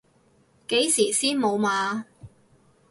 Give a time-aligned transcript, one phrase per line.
[0.67, 2.05] 幾時先無碼？